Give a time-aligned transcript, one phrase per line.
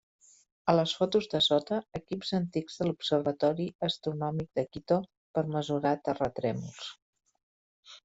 [0.71, 5.01] A les fotos de sota, equips antics de l'Observatori Astronòmic de Quito
[5.39, 6.93] per mesurar terratrèmols.